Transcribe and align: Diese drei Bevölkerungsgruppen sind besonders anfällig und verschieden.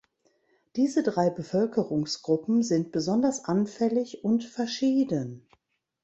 Diese 0.77 1.03
drei 1.03 1.29
Bevölkerungsgruppen 1.29 2.63
sind 2.63 2.91
besonders 2.91 3.45
anfällig 3.45 4.23
und 4.23 4.43
verschieden. 4.43 5.47